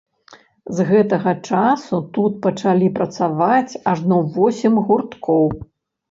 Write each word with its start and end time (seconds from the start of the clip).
З 0.77 0.83
гэтага 0.91 1.31
часу 1.49 1.99
тут 2.15 2.39
пачалі 2.45 2.87
працаваць 2.95 3.79
ажно 3.91 4.17
восем 4.39 4.81
гурткоў. 4.89 5.45